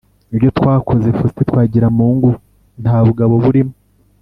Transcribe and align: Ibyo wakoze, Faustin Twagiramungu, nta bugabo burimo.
Ibyo 0.33 0.49
wakoze, 0.67 1.07
Faustin 1.17 1.47
Twagiramungu, 1.49 2.29
nta 2.81 2.97
bugabo 3.07 3.33
burimo. 3.43 3.73